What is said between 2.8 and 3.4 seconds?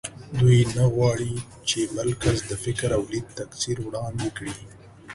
او لید